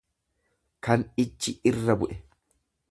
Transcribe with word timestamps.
kan 0.87 1.03
ijji 1.25 1.55
irra 1.73 2.01
bu'e. 2.03 2.21